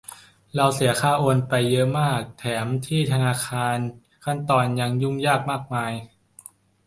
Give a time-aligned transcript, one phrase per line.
[0.55, 3.77] เราเสียค่าโอนไปเยอะมาก แถมทำที่ธนาคาร
[4.25, 4.65] ขั้นตอน
[5.03, 5.93] ยุ่งยากมากมาย